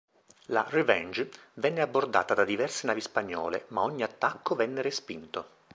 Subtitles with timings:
[0.47, 5.45] La "Revenge" venne abbordata da diverse navi spagnole, ma ogni attacco venne respinto.